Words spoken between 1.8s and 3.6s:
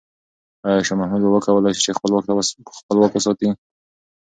چې خپل واک وساتي؟